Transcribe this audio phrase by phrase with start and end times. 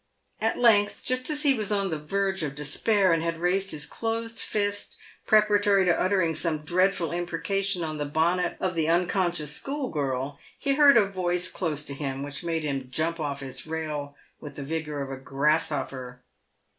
[0.39, 3.85] At length, just as he was on the verge of despair, and had raised his
[3.85, 9.89] closed fist preparatory to uttering some dreadful imprecation on the bonnet of the unconscious school
[9.89, 12.23] girl, he heard a voice close to PAVED WITH GOLD.
[12.23, 15.69] 171 him, which made him jump off his rail with the vigour of a grass
[15.69, 16.23] hopper.